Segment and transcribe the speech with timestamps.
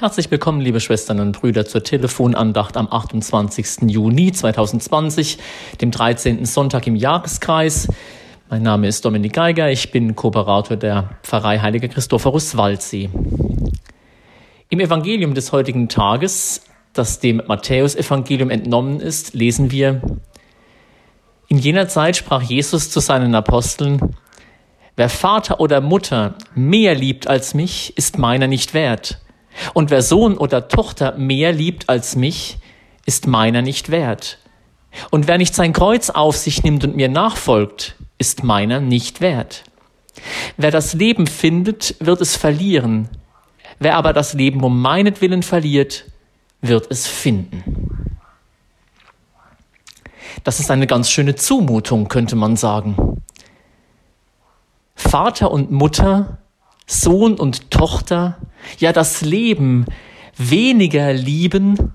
[0.00, 3.90] Herzlich willkommen, liebe Schwestern und Brüder, zur Telefonandacht am 28.
[3.90, 5.38] Juni 2020,
[5.80, 6.44] dem 13.
[6.44, 7.88] Sonntag im Jahreskreis.
[8.48, 13.10] Mein Name ist Dominik Geiger, ich bin Kooperator der Pfarrei Heiliger Christophorus Waldsee.
[14.68, 16.62] Im Evangelium des heutigen Tages,
[16.92, 20.00] das dem Matthäusevangelium entnommen ist, lesen wir,
[21.48, 24.14] in jener Zeit sprach Jesus zu seinen Aposteln,
[24.94, 29.18] Wer Vater oder Mutter mehr liebt als mich, ist meiner nicht wert.
[29.74, 32.58] Und wer Sohn oder Tochter mehr liebt als mich,
[33.06, 34.38] ist meiner nicht wert.
[35.10, 39.64] Und wer nicht sein Kreuz auf sich nimmt und mir nachfolgt, ist meiner nicht wert.
[40.56, 43.08] Wer das Leben findet, wird es verlieren.
[43.78, 46.06] Wer aber das Leben um meinetwillen verliert,
[46.60, 48.16] wird es finden.
[50.42, 53.22] Das ist eine ganz schöne Zumutung, könnte man sagen.
[54.96, 56.38] Vater und Mutter
[56.88, 58.38] Sohn und Tochter,
[58.78, 59.86] ja das Leben
[60.36, 61.92] weniger lieben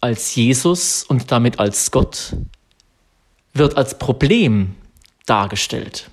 [0.00, 2.34] als Jesus und damit als Gott,
[3.52, 4.74] wird als Problem
[5.26, 6.10] dargestellt.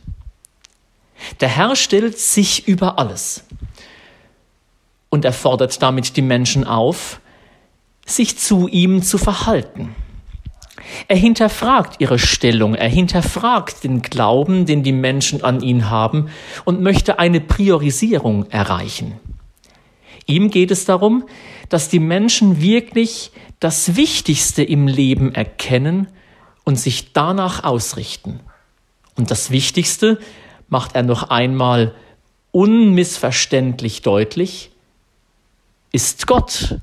[1.40, 3.44] Der Herr stellt sich über alles
[5.10, 7.20] und er fordert damit die Menschen auf,
[8.06, 9.96] sich zu ihm zu verhalten.
[11.08, 16.30] Er hinterfragt ihre Stellung, er hinterfragt den Glauben, den die Menschen an ihn haben
[16.66, 19.20] und möchte eine Priorisierung erreichen.
[20.26, 21.26] Ihm geht es darum,
[21.70, 26.08] dass die Menschen wirklich das Wichtigste im Leben erkennen
[26.64, 28.40] und sich danach ausrichten.
[29.16, 30.20] Und das Wichtigste
[30.68, 31.96] macht er noch einmal
[32.52, 34.72] unmissverständlich deutlich,
[35.92, 36.80] ist Gott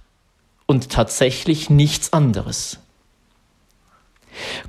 [0.66, 2.80] und tatsächlich nichts anderes.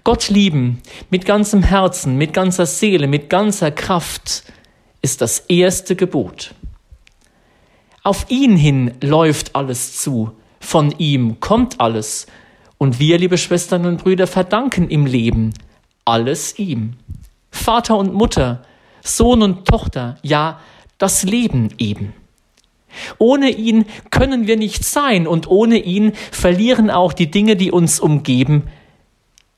[0.08, 4.44] Gott lieben mit ganzem Herzen, mit ganzer Seele, mit ganzer Kraft
[5.02, 6.56] ist das erste Gebot.
[8.04, 12.26] Auf ihn hin läuft alles zu, von ihm kommt alles,
[12.78, 15.54] und wir, liebe Schwestern und Brüder, verdanken im Leben
[16.06, 16.94] alles ihm.
[17.52, 18.64] Vater und Mutter,
[19.04, 20.62] Sohn und Tochter, ja,
[21.00, 22.14] das Leben eben.
[23.18, 28.00] Ohne ihn können wir nicht sein und ohne ihn verlieren auch die Dinge, die uns
[28.00, 28.70] umgeben,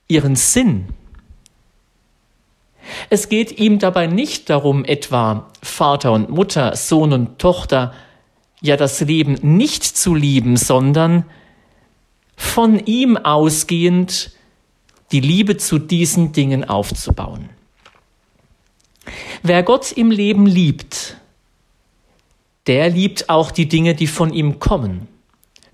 [0.09, 0.89] ihren Sinn.
[3.09, 7.93] Es geht ihm dabei nicht darum, etwa Vater und Mutter, Sohn und Tochter,
[8.61, 11.23] ja das Leben nicht zu lieben, sondern
[12.35, 14.31] von ihm ausgehend
[15.11, 17.49] die Liebe zu diesen Dingen aufzubauen.
[19.43, 21.17] Wer Gott im Leben liebt,
[22.67, 25.07] der liebt auch die Dinge, die von ihm kommen.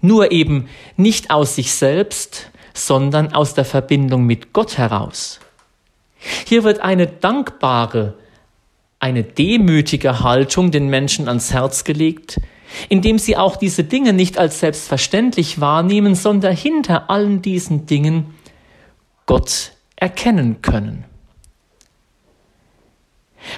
[0.01, 5.39] Nur eben nicht aus sich selbst, sondern aus der Verbindung mit Gott heraus.
[6.45, 8.15] Hier wird eine dankbare,
[8.99, 12.39] eine demütige Haltung den Menschen ans Herz gelegt,
[12.89, 18.33] indem sie auch diese Dinge nicht als selbstverständlich wahrnehmen, sondern hinter allen diesen Dingen
[19.25, 21.05] Gott erkennen können.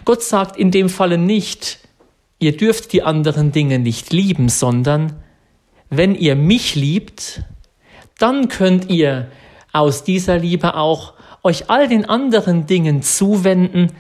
[0.06, 1.80] Gott sagt in dem Falle nicht,
[2.40, 5.24] ihr dürft die anderen Dinge nicht lieben, sondern
[5.90, 7.44] wenn ihr mich liebt,
[8.18, 9.32] dann könnt ihr
[9.74, 11.14] aus dieser Liebe auch
[11.44, 13.92] euch all den anderen Dingen zuwenden,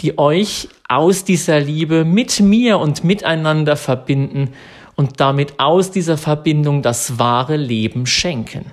[0.00, 4.52] die euch aus dieser Liebe mit mir und miteinander verbinden
[4.94, 8.66] und damit aus dieser Verbindung das wahre Leben schenken.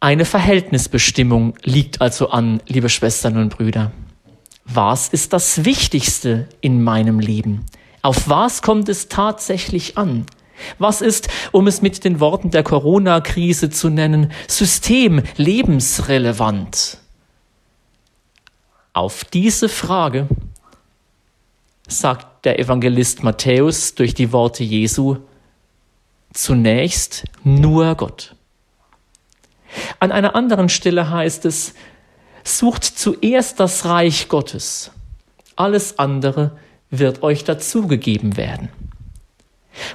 [0.00, 3.92] Eine Verhältnisbestimmung liegt also an, liebe Schwestern und Brüder.
[4.64, 7.66] Was ist das Wichtigste in meinem Leben?
[8.02, 10.26] Auf was kommt es tatsächlich an?
[10.78, 16.98] Was ist, um es mit den Worten der Corona-Krise zu nennen, System lebensrelevant?
[18.92, 20.28] Auf diese Frage
[21.88, 25.16] sagt der Evangelist Matthäus durch die Worte Jesu
[26.32, 28.34] zunächst nur Gott.
[30.00, 31.74] An einer anderen Stelle heißt es,
[32.44, 34.90] sucht zuerst das Reich Gottes,
[35.56, 36.58] alles andere
[36.90, 38.68] wird euch dazugegeben werden.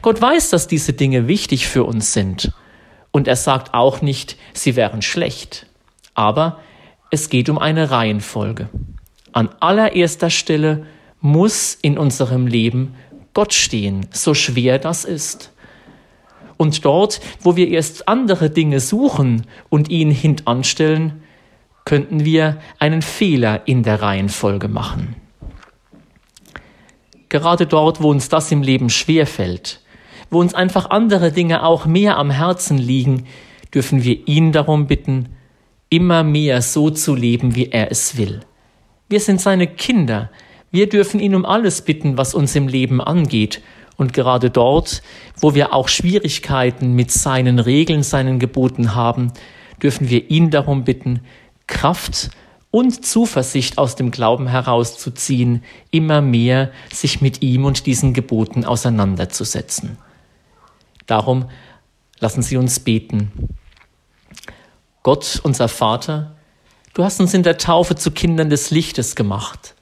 [0.02, 2.52] Gott weiß, dass diese Dinge wichtig für uns sind.
[3.12, 5.68] Und er sagt auch nicht, sie wären schlecht.
[6.14, 6.60] Aber
[7.12, 8.70] es geht um eine Reihenfolge.
[9.34, 10.86] An allererster Stelle
[11.22, 12.96] muss in unserem Leben
[13.34, 15.52] Gott stehen, so schwer das ist.
[16.58, 21.22] Und dort, wo wir erst andere Dinge suchen und ihn hintanstellen,
[21.86, 25.16] könnten wir einen Fehler in der Reihenfolge machen.
[27.30, 29.82] Gerade dort, wo uns das im Leben schwer fällt,
[30.30, 33.26] wo uns einfach andere Dinge auch mehr am Herzen liegen,
[33.74, 35.30] dürfen wir ihn darum bitten,
[35.90, 38.42] immer mehr so zu leben, wie er es will.
[39.10, 40.30] Wir sind seine Kinder.
[40.72, 43.62] Wir dürfen ihn um alles bitten, was uns im Leben angeht.
[43.96, 45.02] Und gerade dort,
[45.40, 49.32] wo wir auch Schwierigkeiten mit seinen Regeln, seinen Geboten haben,
[49.82, 51.22] dürfen wir ihn darum bitten,
[51.68, 52.30] Kraft
[52.72, 59.98] und Zuversicht aus dem Glauben herauszuziehen, immer mehr sich mit ihm und diesen Geboten auseinanderzusetzen.
[61.06, 61.46] Darum
[62.20, 63.32] lassen Sie uns beten.
[65.04, 66.36] Gott, unser Vater,
[66.94, 69.76] du hast uns in der Taufe zu Kindern des Lichtes gemacht.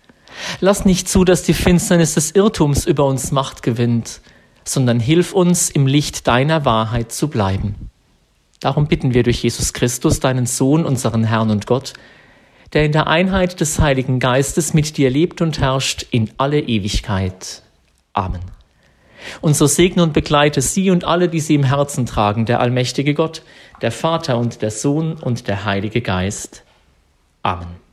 [0.60, 4.22] Lass nicht zu, dass die Finsternis des Irrtums über uns Macht gewinnt,
[4.64, 7.90] sondern hilf uns, im Licht deiner Wahrheit zu bleiben.
[8.60, 11.94] Darum bitten wir durch Jesus Christus, deinen Sohn, unseren Herrn und Gott,
[12.76, 17.64] der in der Einheit des Heiligen Geistes mit dir lebt und herrscht in alle Ewigkeit.
[18.12, 18.42] Amen.
[19.42, 23.14] Und so segne und begleite sie und alle, die sie im Herzen tragen, der allmächtige
[23.14, 23.42] Gott,
[23.82, 26.64] der Vater und der Sohn und der Heilige Geist.
[27.42, 27.85] Amen.